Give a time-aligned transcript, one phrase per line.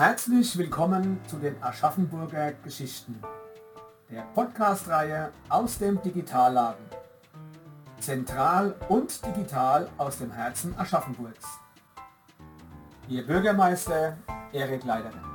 [0.00, 3.20] Herzlich willkommen zu den Aschaffenburger Geschichten,
[4.10, 6.86] der Podcast-Reihe aus dem Digitalladen.
[7.98, 11.46] Zentral und digital aus dem Herzen Aschaffenburgs.
[13.10, 14.16] Ihr Bürgermeister
[14.54, 15.29] Erik Leiderin.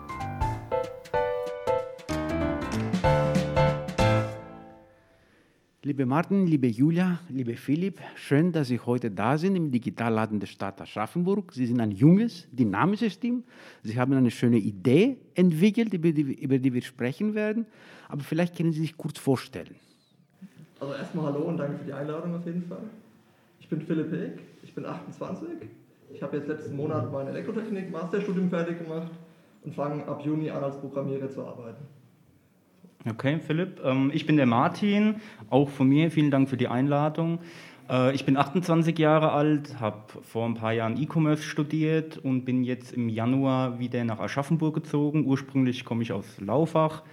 [5.96, 10.48] Liebe Martin, liebe Julia, liebe Philipp, schön, dass Sie heute da sind im Digitalladen der
[10.48, 11.54] Stadt Aschaffenburg.
[11.54, 13.46] Sie sind ein junges, dynamisches Team.
[13.82, 17.66] Sie haben eine schöne Idee entwickelt, über die, über die wir sprechen werden.
[18.10, 19.76] Aber vielleicht können Sie sich kurz vorstellen.
[20.82, 22.84] Also erstmal hallo und danke für die Einladung auf jeden Fall.
[23.62, 25.48] Ich bin Philipp Heck, ich bin 28.
[26.14, 29.14] Ich habe jetzt letzten Monat mein Elektrotechnik-Masterstudium fertig gemacht
[29.64, 31.86] und fange ab Juni an als Programmierer zu arbeiten.
[33.08, 33.82] Okay, Philipp.
[33.84, 35.18] Ähm, ich bin der Martin.
[35.52, 37.40] Auch von mir vielen Dank für die Einladung.
[37.88, 42.64] Äh, ich bin 28 Jahre alt, habe vor ein paar Jahren E-Commerce studiert und bin
[42.64, 45.26] jetzt im Januar wieder nach Aschaffenburg gezogen.
[45.26, 47.04] Ursprünglich komme ich aus Laufach.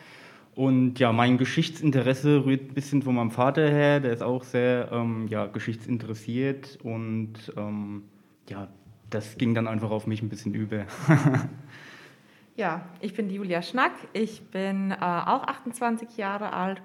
[0.54, 4.00] Und ja, mein Geschichtsinteresse rührt ein bisschen von meinem Vater her.
[4.00, 6.78] Der ist auch sehr ähm, ja, geschichtsinteressiert.
[6.82, 8.04] Und ähm,
[8.48, 8.68] ja,
[9.10, 10.86] das ging dann einfach auf mich ein bisschen über.
[12.54, 13.92] Ja, ich bin Julia Schnack.
[14.12, 16.82] Ich bin äh, auch 28 Jahre alt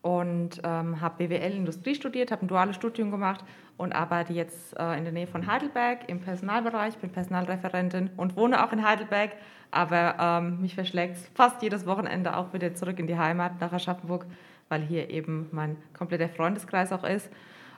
[0.00, 3.44] und ähm, habe BWL Industrie studiert, habe ein duales Studium gemacht
[3.76, 8.64] und arbeite jetzt äh, in der Nähe von Heidelberg im Personalbereich, bin Personalreferentin und wohne
[8.64, 9.32] auch in Heidelberg,
[9.70, 14.24] aber ähm, mich verschlägt fast jedes Wochenende auch wieder zurück in die Heimat nach Aschaffenburg,
[14.70, 17.30] weil hier eben mein kompletter Freundeskreis auch ist.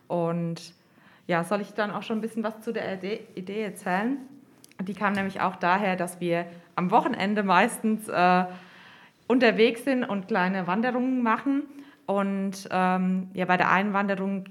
[0.06, 0.74] Und
[1.26, 4.18] ja, soll ich dann auch schon ein bisschen was zu der Idee erzählen?
[4.84, 8.44] Die kam nämlich auch daher, dass wir am Wochenende meistens äh,
[9.26, 11.62] unterwegs sind und kleine Wanderungen machen.
[12.06, 14.44] Und ähm, ja, bei der einen Wanderung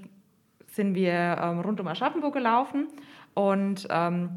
[0.66, 2.88] sind wir ähm, rund um Aschaffenburg gelaufen
[3.34, 4.30] und ähm,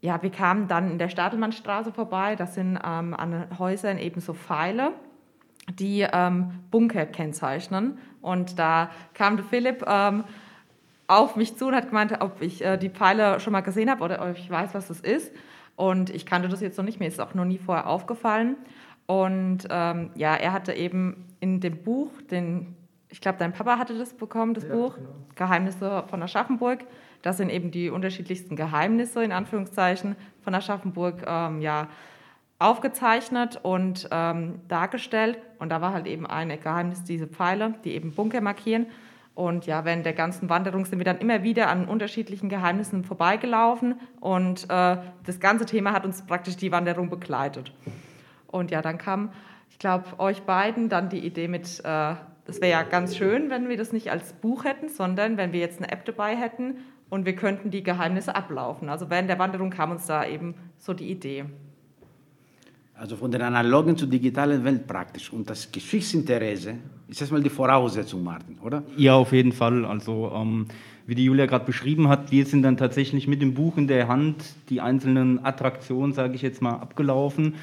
[0.00, 2.34] ja, wir kamen dann in der Stadelmannstraße vorbei.
[2.34, 4.92] Das sind ähm, an Häusern eben so Pfeile,
[5.78, 7.98] die ähm, Bunker kennzeichnen.
[8.20, 10.24] Und da kam der Philipp ähm,
[11.06, 14.02] auf mich zu und hat gemeint, ob ich äh, die Pfeile schon mal gesehen habe
[14.04, 15.32] oder ob ich weiß, was das ist.
[15.76, 18.56] Und ich kannte das jetzt noch nicht, mir ist es auch noch nie vorher aufgefallen.
[19.06, 22.76] Und ähm, ja, er hatte eben in dem Buch, den,
[23.08, 25.08] ich glaube, dein Papa hatte das bekommen, das ja, Buch, genau.
[25.34, 26.84] Geheimnisse von Aschaffenburg.
[27.22, 31.88] Das sind eben die unterschiedlichsten Geheimnisse, in Anführungszeichen, von Aschaffenburg, ähm, ja,
[32.58, 35.38] aufgezeichnet und ähm, dargestellt.
[35.58, 38.86] Und da war halt eben ein Geheimnis, diese Pfeile, die eben Bunker markieren.
[39.34, 43.98] Und ja, während der ganzen Wanderung sind wir dann immer wieder an unterschiedlichen Geheimnissen vorbeigelaufen
[44.20, 47.72] und äh, das ganze Thema hat uns praktisch die Wanderung begleitet.
[48.46, 49.32] Und ja, dann kam,
[49.70, 52.14] ich glaube, euch beiden dann die Idee mit, äh,
[52.46, 55.78] wäre ja ganz schön, wenn wir das nicht als Buch hätten, sondern wenn wir jetzt
[55.78, 56.76] eine App dabei hätten
[57.08, 58.90] und wir könnten die Geheimnisse ablaufen.
[58.90, 61.46] Also während der Wanderung kam uns da eben so die Idee.
[62.94, 65.32] Also von der analogen zur digitalen Welt praktisch.
[65.32, 66.74] Und das Geschichtsinteresse
[67.08, 68.82] ist erstmal die Voraussetzung, Martin, oder?
[68.96, 69.84] Ja, auf jeden Fall.
[69.84, 70.66] Also ähm,
[71.06, 74.08] wie die Julia gerade beschrieben hat, wir sind dann tatsächlich mit dem Buch in der
[74.08, 77.54] Hand die einzelnen Attraktionen, sage ich jetzt mal, abgelaufen.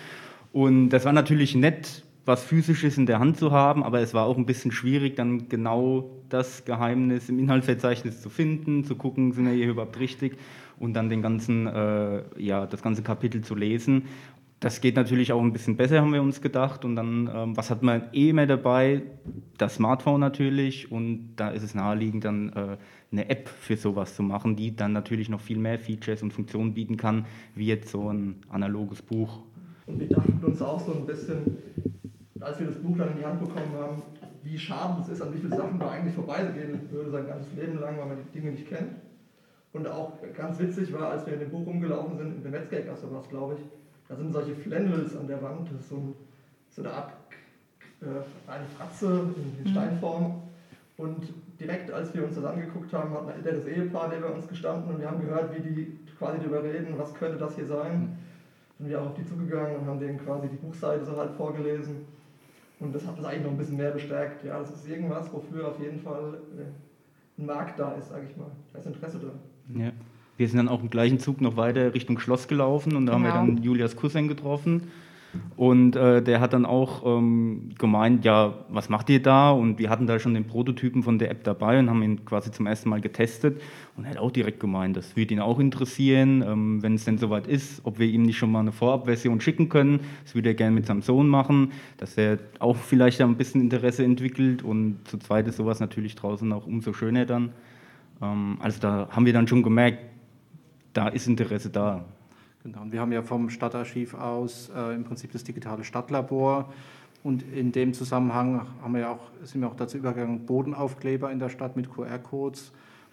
[0.51, 4.25] Und das war natürlich nett, was Physisches in der Hand zu haben, aber es war
[4.25, 9.45] auch ein bisschen schwierig, dann genau das Geheimnis im Inhaltsverzeichnis zu finden, zu gucken, sind
[9.45, 10.37] wir hier überhaupt richtig
[10.77, 14.03] und dann den ganzen, äh, ja, das ganze Kapitel zu lesen.
[14.59, 16.83] Das geht natürlich auch ein bisschen besser, haben wir uns gedacht.
[16.83, 19.03] Und dann, ähm, was hat man eh mehr dabei?
[19.57, 20.91] Das Smartphone natürlich.
[20.91, 22.77] Und da ist es naheliegend, dann äh,
[23.11, 26.73] eine App für sowas zu machen, die dann natürlich noch viel mehr Features und Funktionen
[26.73, 27.25] bieten kann,
[27.55, 29.43] wie jetzt so ein analoges Buch.
[29.85, 31.57] Und wir dachten uns auch so ein bisschen,
[32.41, 34.01] als wir das Buch dann in die Hand bekommen haben,
[34.43, 37.79] wie schade es ist, an wie viele Sachen da eigentlich vorbeigehen würde sein ganzes Leben
[37.79, 38.91] lang, weil man die Dinge nicht kennt.
[39.71, 43.11] Und auch ganz witzig war, als wir in dem Buch rumgelaufen sind, in der Metzgergasse
[43.11, 43.78] war es, glaube ich,
[44.09, 46.15] da sind solche Flannels an der Wand, das ist so, ein,
[46.69, 47.13] so eine Art
[48.01, 49.05] äh, eine Fratze
[49.35, 49.67] in, in mhm.
[49.71, 50.41] Steinform.
[50.97, 54.99] Und direkt als wir uns das angeguckt haben, hat das Ehepaar neben uns gestanden und
[54.99, 58.01] wir haben gehört, wie die quasi darüber reden, was könnte das hier sein.
[58.01, 58.17] Mhm.
[58.79, 61.97] Sind wir auch auf die zugegangen und haben denen quasi die Buchseite so halt vorgelesen.
[62.79, 64.43] Und das hat das eigentlich noch ein bisschen mehr bestärkt.
[64.43, 68.35] Ja, das ist irgendwas, wofür auf jeden Fall äh, ein Markt da ist, sage ich
[68.37, 68.49] mal.
[68.73, 69.39] Da ist Interesse drin.
[70.39, 73.27] Wir sind dann auch im gleichen Zug noch weiter Richtung Schloss gelaufen und da genau.
[73.27, 74.83] haben wir dann Julias Cousin getroffen.
[75.57, 79.51] Und äh, der hat dann auch ähm, gemeint, ja, was macht ihr da?
[79.51, 82.51] Und wir hatten da schon den Prototypen von der App dabei und haben ihn quasi
[82.51, 83.61] zum ersten Mal getestet.
[83.97, 87.17] Und er hat auch direkt gemeint, das würde ihn auch interessieren, ähm, wenn es denn
[87.17, 89.99] soweit ist, ob wir ihm nicht schon mal eine Vorabversion schicken können.
[90.23, 94.05] Das würde er gerne mit seinem Sohn machen, dass er auch vielleicht ein bisschen Interesse
[94.05, 94.63] entwickelt.
[94.63, 97.51] Und zu zweit ist sowas natürlich draußen auch umso schöner dann.
[98.21, 99.99] Ähm, also da haben wir dann schon gemerkt,
[100.93, 102.05] da ist Interesse da.
[102.63, 102.81] Genau.
[102.81, 106.71] Und wir haben ja vom Stadtarchiv aus äh, im Prinzip das digitale Stadtlabor.
[107.23, 111.49] Und in dem Zusammenhang haben wir auch, sind wir auch dazu übergegangen, Bodenaufkleber in der
[111.49, 112.71] Stadt mit QR-Codes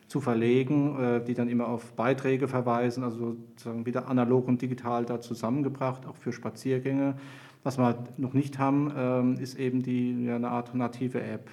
[0.08, 5.04] zu verlegen, äh, die dann immer auf Beiträge verweisen, also sozusagen wieder analog und digital
[5.04, 7.14] da zusammengebracht, auch für Spaziergänge.
[7.64, 11.50] Was wir noch nicht haben, ähm, ist eben die, ja, eine Art native App.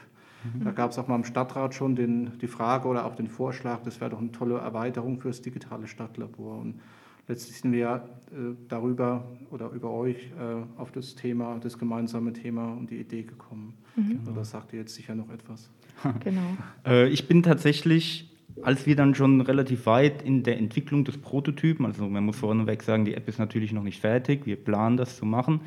[0.63, 3.81] Da gab es auch mal im Stadtrat schon den, die Frage oder auch den Vorschlag,
[3.83, 6.59] das wäre doch eine tolle Erweiterung für das digitale Stadtlabor.
[6.59, 6.81] Und
[7.27, 12.33] letztlich sind wir ja äh, darüber oder über euch äh, auf das Thema, das gemeinsame
[12.33, 13.75] Thema und die Idee gekommen.
[13.95, 14.27] Mhm.
[14.31, 15.69] Oder sagt ihr jetzt sicher noch etwas?
[16.23, 16.41] Genau.
[16.85, 18.29] Äh, ich bin tatsächlich
[18.61, 22.83] als wir dann schon relativ weit in der Entwicklung des Prototypen, also man muss vorneweg
[22.83, 25.61] sagen, die App ist natürlich noch nicht fertig, wir planen das zu machen,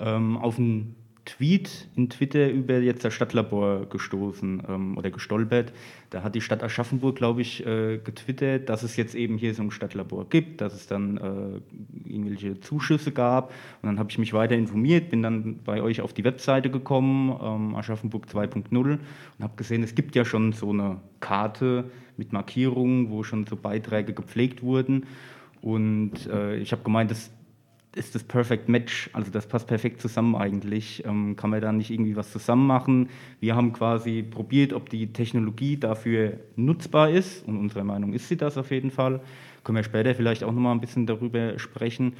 [0.00, 5.72] ähm, auf einen Tweet in Twitter über jetzt das Stadtlabor gestoßen ähm, oder gestolpert.
[6.10, 9.62] Da hat die Stadt Aschaffenburg, glaube ich, äh, getwittert, dass es jetzt eben hier so
[9.62, 13.50] ein Stadtlabor gibt, dass es dann äh, irgendwelche Zuschüsse gab.
[13.82, 17.38] Und dann habe ich mich weiter informiert, bin dann bei euch auf die Webseite gekommen,
[17.40, 19.00] ähm, Aschaffenburg 2.0, und
[19.40, 24.12] habe gesehen, es gibt ja schon so eine Karte mit Markierungen, wo schon so Beiträge
[24.12, 25.06] gepflegt wurden.
[25.60, 27.30] Und äh, ich habe gemeint, das
[27.94, 31.04] ist das Perfect Match, also das passt perfekt zusammen eigentlich.
[31.04, 33.08] Ähm, kann man da nicht irgendwie was zusammen machen?
[33.40, 38.36] Wir haben quasi probiert, ob die Technologie dafür nutzbar ist und unserer Meinung ist sie
[38.36, 39.20] das auf jeden Fall.
[39.64, 42.14] Können wir später vielleicht auch nochmal ein bisschen darüber sprechen.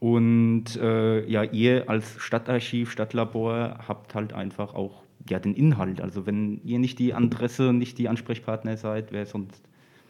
[0.00, 6.00] Und äh, ja, ihr als Stadtarchiv, Stadtlabor habt halt einfach auch ja, den Inhalt.
[6.00, 9.62] Also wenn ihr nicht die Adresse, nicht die Ansprechpartner seid, wer sonst?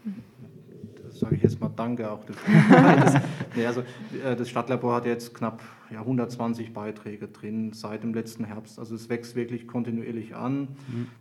[0.04, 0.57] Mhm
[1.18, 3.20] sage ich jetzt mal Danke auch dafür.
[3.56, 3.80] nee, also,
[4.24, 8.78] äh, das Stadtlabor hat jetzt knapp ja, 120 Beiträge drin seit dem letzten Herbst.
[8.78, 10.68] Also es wächst wirklich kontinuierlich an.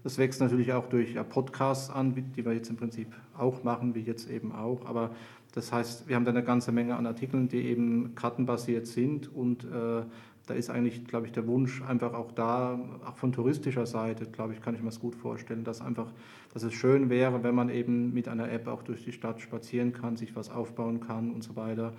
[0.03, 0.21] Es mhm.
[0.21, 3.07] wächst natürlich auch durch ja, Podcasts an, die wir jetzt im Prinzip
[3.37, 4.85] auch machen, wie jetzt eben auch.
[4.85, 5.11] Aber
[5.53, 9.63] das heißt, wir haben da eine ganze Menge an Artikeln, die eben kartenbasiert sind und
[9.63, 10.03] äh,
[10.47, 14.53] da ist eigentlich, glaube ich, der Wunsch einfach auch da, auch von touristischer Seite, glaube
[14.53, 16.07] ich, kann ich mir das gut vorstellen, dass einfach,
[16.53, 19.91] dass es schön wäre, wenn man eben mit einer App auch durch die Stadt spazieren
[19.91, 21.93] kann, sich was aufbauen kann und so weiter.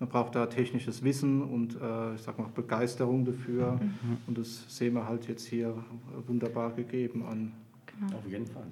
[0.00, 4.18] Man braucht da technisches Wissen und äh, ich sag mal Begeisterung dafür mhm.
[4.26, 5.72] und das sehen wir halt jetzt hier
[6.26, 7.52] wunderbar gegeben an.
[8.06, 8.64] Auf jeden Fall.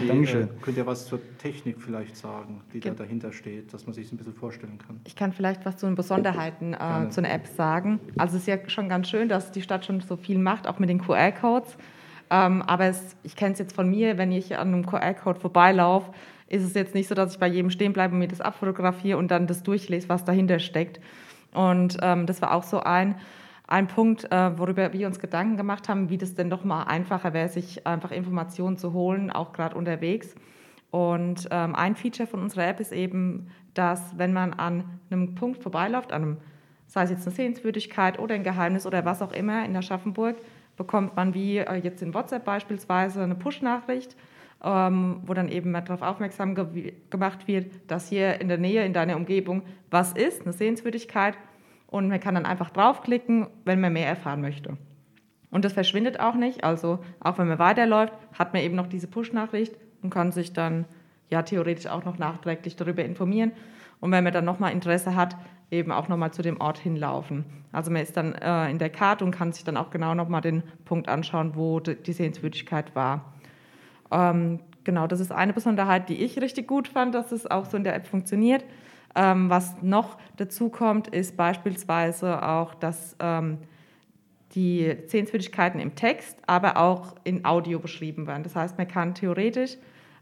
[0.00, 0.42] Die, Dankeschön.
[0.44, 3.94] Äh, könnt ihr was zur Technik vielleicht sagen, die Ge da dahinter steht, dass man
[3.94, 5.00] sich ein bisschen vorstellen kann?
[5.04, 8.00] Ich kann vielleicht was zu den Besonderheiten äh, zu einer App sagen.
[8.18, 10.78] Also es ist ja schon ganz schön, dass die Stadt schon so viel macht, auch
[10.78, 11.76] mit den QR-Codes.
[12.30, 16.12] Ähm, aber es, ich kenne es jetzt von mir, wenn ich an einem QR-Code vorbeilaufe,
[16.48, 19.18] ist es jetzt nicht so, dass ich bei jedem stehen bleibe und mir das abfotografiere
[19.18, 21.00] und dann das durchlese, was dahinter steckt.
[21.52, 23.14] Und ähm, das war auch so ein
[23.66, 27.32] ein Punkt, äh, worüber wir uns Gedanken gemacht haben, wie das denn doch mal einfacher
[27.32, 30.34] wäre, sich einfach Informationen zu holen, auch gerade unterwegs.
[30.90, 35.62] Und ähm, ein Feature von unserer App ist eben, dass wenn man an einem Punkt
[35.62, 36.36] vorbeiläuft, an einem,
[36.86, 40.36] sei es jetzt eine Sehenswürdigkeit oder ein Geheimnis oder was auch immer in Aschaffenburg,
[40.76, 44.14] bekommt man wie äh, jetzt in WhatsApp beispielsweise eine Push-Nachricht,
[44.62, 48.92] ähm, wo dann eben darauf aufmerksam ge gemacht wird, dass hier in der Nähe, in
[48.92, 51.34] deiner Umgebung was ist, eine Sehenswürdigkeit
[51.94, 54.76] und man kann dann einfach draufklicken, wenn man mehr erfahren möchte.
[55.52, 59.06] Und das verschwindet auch nicht, also auch wenn man weiterläuft, hat man eben noch diese
[59.06, 60.86] Push-Nachricht und kann sich dann
[61.30, 63.52] ja theoretisch auch noch nachträglich darüber informieren.
[64.00, 65.36] Und wenn man dann nochmal Interesse hat,
[65.70, 67.44] eben auch nochmal zu dem Ort hinlaufen.
[67.70, 70.40] Also man ist dann äh, in der Karte und kann sich dann auch genau nochmal
[70.40, 73.34] den Punkt anschauen, wo die Sehenswürdigkeit war.
[74.10, 77.76] Ähm, genau, das ist eine Besonderheit, die ich richtig gut fand, dass es auch so
[77.76, 78.64] in der App funktioniert.
[79.14, 83.58] Ähm, was noch dazu kommt, ist beispielsweise auch, dass ähm,
[84.54, 88.42] die Sehenswürdigkeiten im Text, aber auch in Audio beschrieben werden.
[88.42, 89.76] Das heißt, man kann theoretisch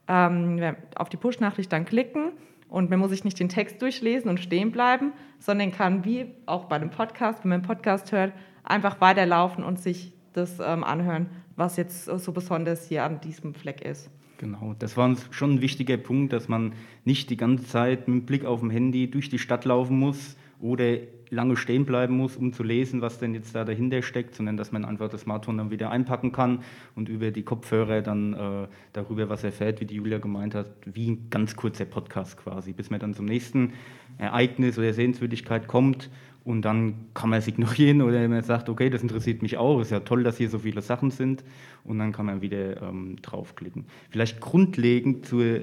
[0.08, 2.32] ähm, auf die Push-Nachricht dann klicken
[2.68, 6.64] und man muss sich nicht den Text durchlesen und stehen bleiben, sondern kann wie auch
[6.64, 8.32] bei einem Podcast, wenn man einen Podcast hört,
[8.64, 13.82] einfach weiterlaufen und sich das ähm, anhören, was jetzt so besonders hier an diesem Fleck
[13.82, 14.10] ist.
[14.42, 16.72] Genau, das war uns schon ein wichtiger Punkt, dass man
[17.04, 20.96] nicht die ganze Zeit mit Blick auf dem Handy durch die Stadt laufen muss oder
[21.30, 24.72] lange stehen bleiben muss, um zu lesen, was denn jetzt da dahinter steckt, sondern dass
[24.72, 26.64] man einfach das Smartphone dann wieder einpacken kann
[26.96, 31.12] und über die Kopfhörer dann äh, darüber was erfährt, wie die Julia gemeint hat, wie
[31.12, 33.74] ein ganz kurzer Podcast quasi, bis man dann zum nächsten
[34.18, 36.10] Ereignis oder Sehenswürdigkeit kommt
[36.44, 39.90] und dann kann man es ignorieren oder man sagt, okay, das interessiert mich auch, ist
[39.90, 41.44] ja toll, dass hier so viele Sachen sind
[41.84, 43.84] und dann kann man wieder ähm, draufklicken.
[44.10, 45.60] Vielleicht grundlegend zur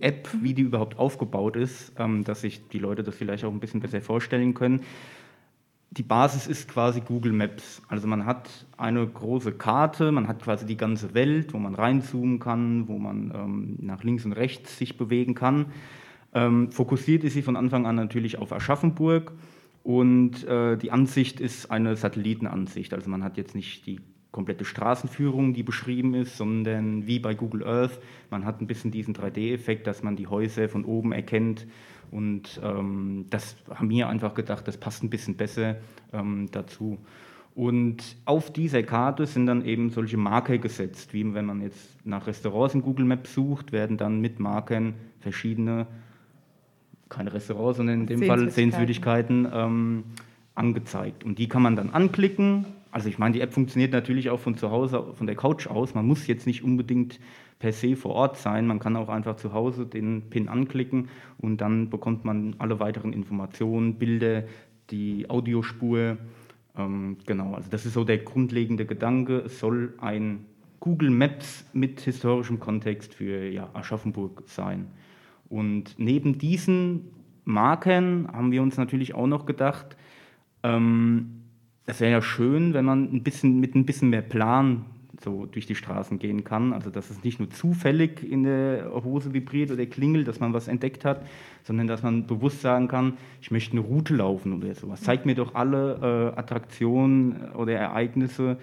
[0.00, 3.60] App, wie die überhaupt aufgebaut ist, ähm, dass sich die Leute das vielleicht auch ein
[3.60, 4.80] bisschen besser vorstellen können.
[5.92, 7.82] Die Basis ist quasi Google Maps.
[7.88, 12.38] Also man hat eine große Karte, man hat quasi die ganze Welt, wo man reinzoomen
[12.38, 15.66] kann, wo man ähm, nach links und rechts sich bewegen kann.
[16.32, 19.32] Ähm, fokussiert ist sie von Anfang an natürlich auf Aschaffenburg
[19.82, 22.92] und äh, die Ansicht ist eine Satellitenansicht.
[22.92, 27.66] Also man hat jetzt nicht die komplette Straßenführung, die beschrieben ist, sondern wie bei Google
[27.66, 27.98] Earth,
[28.30, 31.66] man hat ein bisschen diesen 3D-Effekt, dass man die Häuser von oben erkennt.
[32.10, 35.76] Und ähm, das haben wir einfach gedacht, das passt ein bisschen besser
[36.12, 36.98] ähm, dazu.
[37.54, 42.26] Und auf dieser Karte sind dann eben solche Marker gesetzt, wie wenn man jetzt nach
[42.26, 45.86] Restaurants in Google Maps sucht, werden dann mit Markern verschiedene,
[47.10, 50.04] keine Restaurants, sondern in dem Fall Sehenswürdigkeiten ähm,
[50.54, 51.24] angezeigt.
[51.24, 52.64] Und die kann man dann anklicken.
[52.90, 55.94] Also ich meine, die App funktioniert natürlich auch von zu Hause, von der Couch aus.
[55.94, 57.20] Man muss jetzt nicht unbedingt
[57.58, 58.66] per se vor Ort sein.
[58.66, 63.12] Man kann auch einfach zu Hause den Pin anklicken und dann bekommt man alle weiteren
[63.12, 64.44] Informationen, Bilder,
[64.90, 66.16] die Audiospur.
[66.76, 69.38] Ähm, genau, also das ist so der grundlegende Gedanke.
[69.40, 70.46] Es soll ein
[70.80, 74.88] Google Maps mit historischem Kontext für ja, Aschaffenburg sein.
[75.50, 77.10] Und neben diesen
[77.44, 79.96] Marken haben wir uns natürlich auch noch gedacht,
[80.62, 81.42] ähm,
[81.86, 84.86] es wäre ja schön, wenn man ein bisschen mit ein bisschen mehr Plan
[85.20, 86.72] so durch die Straßen gehen kann.
[86.72, 90.68] Also dass es nicht nur zufällig in der Hose vibriert oder klingelt, dass man was
[90.68, 91.26] entdeckt hat,
[91.64, 95.02] sondern dass man bewusst sagen kann, ich möchte eine Route laufen oder sowas.
[95.02, 98.58] Zeigt mir doch alle äh, Attraktionen oder Ereignisse,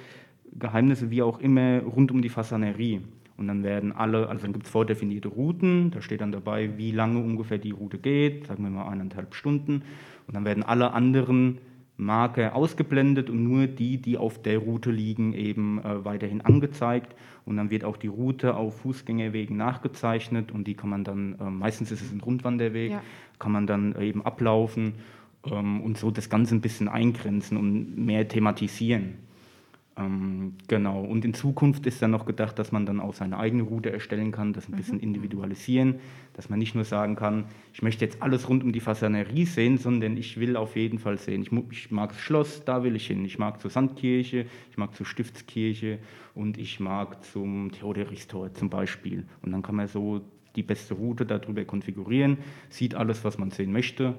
[0.58, 3.02] Geheimnisse, wie auch immer, rund um die Fasanerie.
[3.38, 6.92] Und dann werden alle, also dann gibt es vordefinierte Routen, da steht dann dabei, wie
[6.92, 9.84] lange ungefähr die Route geht, sagen wir mal eineinhalb Stunden.
[10.26, 11.60] Und dann werden alle anderen
[11.98, 17.16] Marke ausgeblendet und nur die, die auf der Route liegen, eben äh, weiterhin angezeigt.
[17.46, 21.50] Und dann wird auch die Route auf Fußgängerwegen nachgezeichnet und die kann man dann, äh,
[21.50, 23.02] meistens ist es ein Rundwanderweg, ja.
[23.40, 24.94] kann man dann eben ablaufen
[25.46, 29.27] ähm, und so das Ganze ein bisschen eingrenzen und mehr thematisieren.
[29.98, 33.64] Ähm, genau, und in Zukunft ist dann noch gedacht, dass man dann auch seine eigene
[33.64, 34.78] Route erstellen kann, das ein mhm.
[34.78, 35.96] bisschen individualisieren,
[36.34, 39.80] dass man nicht nur sagen kann, ich möchte jetzt alles rund um die Fasanerie sehen,
[39.80, 43.08] sondern ich will auf jeden Fall sehen, ich, ich mag das Schloss, da will ich
[43.08, 45.98] hin, ich mag zur Sandkirche, ich mag zur Stiftskirche
[46.36, 49.26] und ich mag zum Theoderichstor zum Beispiel.
[49.42, 50.22] Und dann kann man so
[50.56, 52.38] die beste Route darüber konfigurieren,
[52.70, 54.16] sieht alles, was man sehen möchte,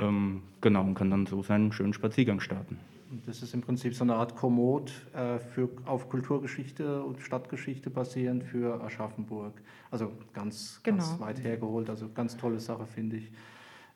[0.00, 2.78] ähm, genau, und kann dann so seinen schönen Spaziergang starten.
[3.26, 8.44] Das ist im Prinzip so eine Art Kommod äh, für, auf Kulturgeschichte und Stadtgeschichte basierend
[8.44, 9.54] für Aschaffenburg.
[9.90, 10.98] Also ganz, genau.
[10.98, 13.30] ganz weit hergeholt, also ganz tolle Sache, finde ich.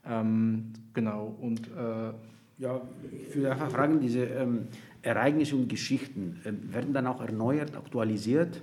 [0.07, 2.13] Ähm, genau, und äh,
[2.59, 2.81] ja,
[3.29, 4.69] ich würde einfach fragen, diese ähm,
[5.03, 8.63] Ereignisse und Geschichten äh, werden dann auch erneuert, aktualisiert?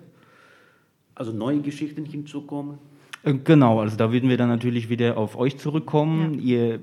[1.15, 2.79] Also neue Geschichten hinzukommen?
[3.23, 6.35] Äh, genau, also da würden wir dann natürlich wieder auf euch zurückkommen.
[6.35, 6.39] Ja.
[6.39, 6.79] Ihr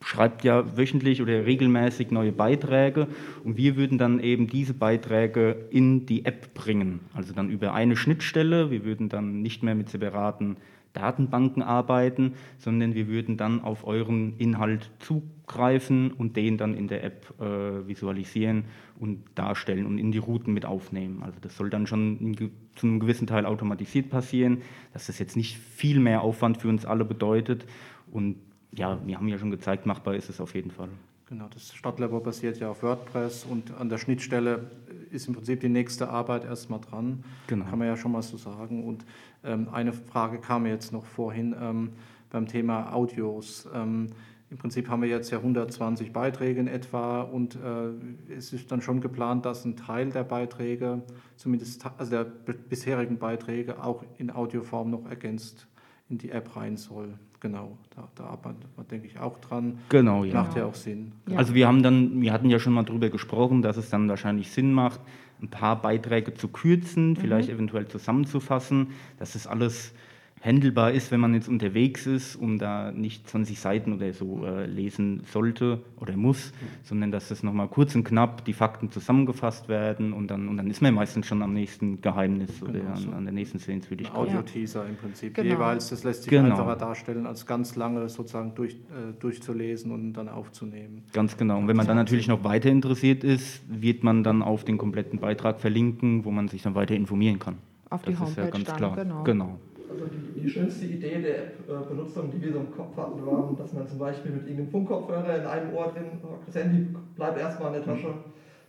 [0.00, 3.08] schreibt ja wöchentlich oder regelmäßig neue Beiträge
[3.44, 7.00] und wir würden dann eben diese Beiträge in die App bringen.
[7.14, 8.70] Also dann über eine Schnittstelle.
[8.70, 10.56] Wir würden dann nicht mehr mit separaten
[10.92, 17.04] Datenbanken arbeiten, sondern wir würden dann auf euren Inhalt zugreifen und den dann in der
[17.04, 18.64] App äh, visualisieren
[18.98, 21.22] und darstellen und in die Routen mit aufnehmen.
[21.22, 22.36] Also das soll dann schon
[22.74, 24.62] zu einem gewissen Teil automatisiert passieren,
[24.92, 27.66] dass das jetzt nicht viel mehr Aufwand für uns alle bedeutet
[28.10, 28.36] und
[28.72, 30.88] ja, wir haben ja schon gezeigt, machbar ist es auf jeden Fall.
[31.28, 34.70] Genau, das Stadtlabor basiert ja auf WordPress und an der Schnittstelle
[35.10, 37.22] ist im Prinzip die nächste Arbeit erstmal dran.
[37.46, 37.66] Genau.
[37.66, 38.84] Kann man ja schon mal so sagen.
[38.84, 39.04] Und
[39.44, 41.90] ähm, eine Frage kam mir jetzt noch vorhin ähm,
[42.30, 43.68] beim Thema Audios.
[43.74, 44.06] Ähm,
[44.50, 48.80] Im Prinzip haben wir jetzt ja 120 Beiträge in etwa und äh, es ist dann
[48.80, 51.02] schon geplant, dass ein Teil der Beiträge,
[51.36, 55.66] zumindest also der bisherigen Beiträge, auch in Audioform noch ergänzt
[56.08, 57.18] in die App rein soll.
[57.40, 59.78] Genau, da, da arbeitet man, denke ich, auch dran.
[59.88, 60.42] Genau, ja.
[60.42, 61.12] Macht ja auch Sinn.
[61.28, 61.36] Ja.
[61.36, 64.50] Also wir haben dann, wir hatten ja schon mal darüber gesprochen, dass es dann wahrscheinlich
[64.50, 65.00] Sinn macht,
[65.40, 67.16] ein paar Beiträge zu kürzen, mhm.
[67.16, 68.88] vielleicht eventuell zusammenzufassen.
[69.18, 69.94] Das ist alles
[70.40, 74.66] handelbar ist, wenn man jetzt unterwegs ist und da nicht 20 Seiten oder so äh,
[74.66, 76.52] lesen sollte oder muss,
[76.82, 80.70] sondern dass das nochmal kurz und knapp die Fakten zusammengefasst werden und dann, und dann
[80.70, 83.10] ist man meistens schon am nächsten Geheimnis genau, oder an, so.
[83.10, 84.16] an, der nächsten Sehenswürdigkeit.
[84.16, 85.48] Audio-Teaser im Prinzip genau.
[85.48, 86.50] jeweils, das lässt sich genau.
[86.50, 91.02] einfacher darstellen, als ganz lange sozusagen durch, äh, durchzulesen und dann aufzunehmen.
[91.12, 91.58] Ganz genau.
[91.58, 95.18] Und wenn man dann natürlich noch weiter interessiert ist, wird man dann auf den kompletten
[95.18, 97.56] Beitrag verlinken, wo man sich dann weiter informieren kann.
[97.90, 98.96] Auf die das Homepage ist ja ganz dann, klar.
[98.96, 99.24] Genau.
[99.24, 99.58] genau
[100.00, 103.72] also die, die, schönste Idee der App-Benutzung, die wir so im Kopf hatten, war, dass
[103.72, 106.06] man zum Beispiel mit irgendeinem Funkkopfhörer in einem Ohr drin,
[106.46, 108.14] das Handy bleibt erstmal in der Tasche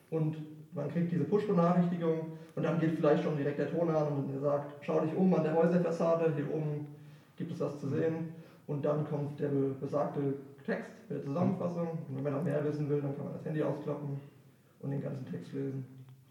[0.10, 0.38] und
[0.74, 4.40] man kriegt diese Push-Benachrichtigung und dann geht vielleicht schon direkt der Ton an und er
[4.40, 6.88] sagt, schau dich um an der Häuserfassade, hier oben
[7.38, 8.34] gibt es was zu sehen.
[8.68, 11.88] Und dann kommt der besagte Text mit der Zusammenfassung.
[11.88, 14.20] Und wenn man noch mehr wissen will, dann kann man das Handy ausklappen
[14.82, 15.86] und den ganzen Text lesen.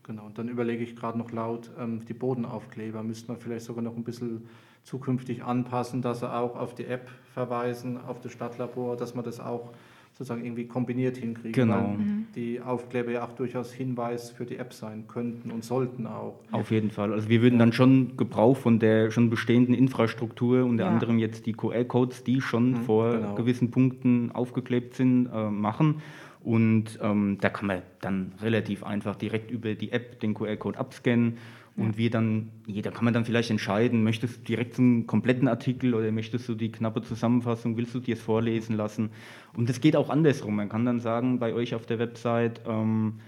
[0.04, 3.82] Genau, und dann überlege ich gerade noch laut, ähm, die Bodenaufkleber müsste man vielleicht sogar
[3.82, 4.46] noch ein bisschen
[4.84, 9.40] zukünftig anpassen, dass sie auch auf die App verweisen, auf das Stadtlabor, dass man das
[9.40, 9.70] auch
[10.18, 11.52] sozusagen irgendwie kombiniert hinkriegen.
[11.52, 11.94] Genau.
[11.96, 11.98] Weil
[12.34, 16.40] die Aufkleber ja auch durchaus Hinweis für die App sein könnten und sollten auch.
[16.50, 17.12] Auf jeden Fall.
[17.12, 20.90] Also wir würden dann schon Gebrauch von der schon bestehenden Infrastruktur, unter Ja.
[20.90, 23.34] anderem jetzt die QR-Codes, die schon vor genau.
[23.36, 26.02] gewissen Punkten aufgeklebt sind, äh, machen.
[26.40, 31.36] Und ähm, da kann man dann relativ einfach direkt über die App den QR-Code abscannen
[31.78, 35.94] und wir dann, jeder kann man dann vielleicht entscheiden, möchtest du direkt einen kompletten Artikel
[35.94, 39.10] oder möchtest du die knappe Zusammenfassung, willst du dir es vorlesen lassen?
[39.56, 40.56] Und das geht auch andersrum.
[40.56, 43.20] Man kann dann sagen, bei euch auf der Website, ähm,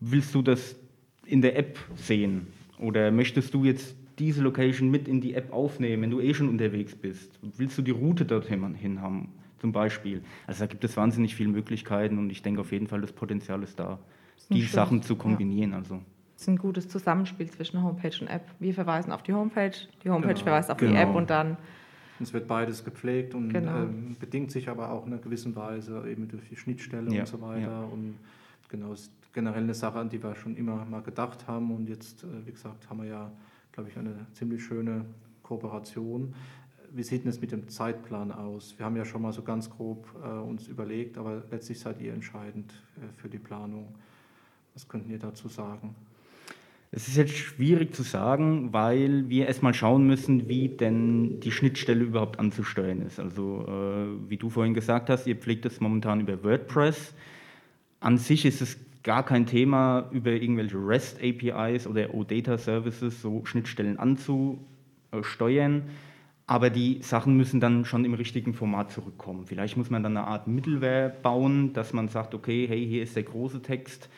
[0.00, 0.74] willst du das
[1.24, 2.48] in der App sehen?
[2.78, 6.48] Oder möchtest du jetzt diese Location mit in die App aufnehmen, wenn du eh schon
[6.48, 7.38] unterwegs bist?
[7.56, 9.28] Willst du die Route dorthin hin haben,
[9.60, 10.22] zum Beispiel?
[10.48, 13.62] Also da gibt es wahnsinnig viele Möglichkeiten und ich denke auf jeden Fall, das Potenzial
[13.62, 14.00] ist da,
[14.50, 15.18] ein die Sachen zu ja.
[15.20, 15.74] kombinieren.
[15.74, 16.00] Also.
[16.42, 18.42] Es ist ein gutes Zusammenspiel zwischen Homepage und App.
[18.58, 19.70] Wir verweisen auf die Homepage,
[20.02, 20.98] die Homepage Genau, verweist auf die genau.
[20.98, 21.56] App und dann
[22.18, 23.84] Es wird beides gepflegt und Genau.
[23.84, 27.26] ähm, bedingt sich aber auch in einer gewissen Weise eben durch die Schnittstelle Ja, und
[27.28, 27.60] so weiter.
[27.60, 27.84] ja.
[27.84, 28.16] Und
[28.68, 31.70] genau, ist generell eine Sache, an die wir schon immer mal gedacht haben.
[31.70, 33.30] Und jetzt, äh, wie gesagt, haben wir ja,
[33.70, 35.04] glaube ich, eine ziemlich schöne
[35.44, 36.34] Kooperation.
[36.90, 38.74] Wie sieht denn es mit dem Zeitplan aus?
[38.78, 42.12] Wir haben ja schon mal so ganz grob äh, uns überlegt, aber letztlich seid ihr
[42.12, 43.94] entscheidend äh, für die Planung.
[44.74, 45.94] Was könnten ihr dazu sagen?
[46.94, 52.04] Es ist jetzt schwierig zu sagen, weil wir erstmal schauen müssen, wie denn die Schnittstelle
[52.04, 53.18] überhaupt anzusteuern ist.
[53.18, 57.14] Also, äh, wie du vorhin gesagt hast, ihr pflegt es momentan über WordPress.
[58.00, 65.84] An sich ist es gar kein Thema, über irgendwelche REST-APIs oder OData-Services so Schnittstellen anzusteuern.
[66.46, 69.46] Aber die Sachen müssen dann schon im richtigen Format zurückkommen.
[69.46, 73.16] Vielleicht muss man dann eine Art Mittelware bauen, dass man sagt, okay, hey, hier ist
[73.16, 74.10] der große Text,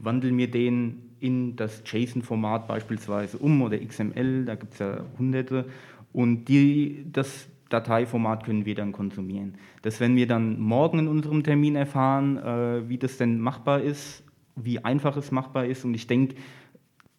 [0.00, 5.66] wandel mir den in das JSON-Format beispielsweise um oder XML, da gibt es ja hunderte.
[6.12, 9.54] Und die, das Dateiformat können wir dann konsumieren.
[9.82, 14.24] Das werden wir dann morgen in unserem Termin erfahren, äh, wie das denn machbar ist,
[14.56, 15.84] wie einfach es machbar ist.
[15.84, 16.34] Und ich denke,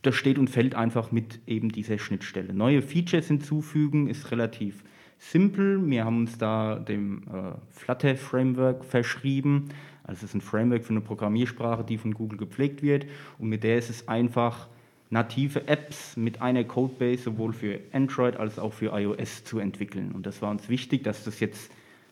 [0.01, 2.53] das steht und fällt einfach mit eben dieser Schnittstelle.
[2.53, 4.83] Neue Features hinzufügen ist relativ
[5.19, 5.89] simpel.
[5.89, 9.69] Wir haben uns da dem äh, Flutter Framework verschrieben.
[10.11, 13.05] Also es ist ein Framework für eine Programmiersprache, die von Google gepflegt wird.
[13.39, 14.67] Und mit der ist es einfach,
[15.09, 20.11] native Apps mit einer Codebase sowohl für Android als auch für iOS zu entwickeln.
[20.11, 21.71] Und das war uns wichtig, dass das jetzt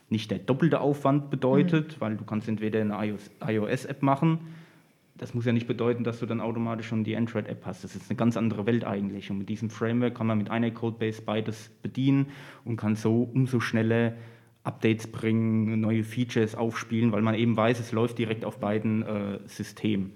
[0.09, 4.39] nicht der doppelte Aufwand bedeutet, weil du kannst entweder eine iOS-App machen,
[5.17, 7.83] das muss ja nicht bedeuten, dass du dann automatisch schon die Android-App hast.
[7.83, 9.29] Das ist eine ganz andere Welt eigentlich.
[9.29, 12.27] Und mit diesem Framework kann man mit einer Codebase beides bedienen
[12.63, 14.13] und kann so umso schneller
[14.63, 19.39] Updates bringen, neue Features aufspielen, weil man eben weiß, es läuft direkt auf beiden äh,
[19.45, 20.11] Systemen.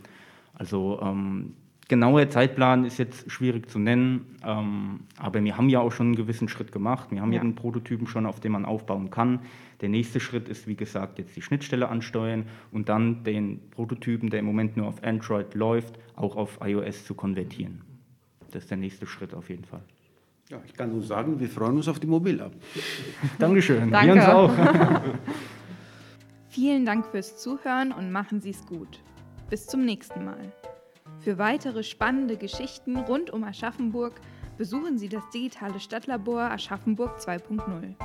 [0.54, 1.54] Also ähm,
[1.88, 6.16] genauer Zeitplan ist jetzt schwierig zu nennen, ähm, aber wir haben ja auch schon einen
[6.16, 7.10] gewissen Schritt gemacht.
[7.12, 7.44] Wir haben ja, Ja.
[7.44, 9.40] den Prototypen schon, auf dem man aufbauen kann.
[9.82, 14.40] Der nächste Schritt ist, wie gesagt, jetzt die Schnittstelle ansteuern und dann den Prototypen, der
[14.40, 17.82] im Moment nur auf Android läuft, auch auf iOS zu konvertieren.
[18.52, 19.82] Das ist der nächste Schritt auf jeden Fall.
[20.54, 22.52] Ja, ich kann nur sagen, wir freuen uns auf die Mobil-App.
[23.40, 23.90] Dankeschön.
[23.90, 24.14] Danke.
[24.14, 24.54] Wir uns auch.
[26.48, 29.00] Vielen Dank fürs Zuhören und machen Sie es gut.
[29.50, 30.54] Bis zum nächsten Mal.
[31.22, 34.22] Für weitere spannende Geschichten rund um Aschaffenburg
[34.56, 37.96] besuchen Sie das digitale Stadtlabor Aschaffenburg 2.0.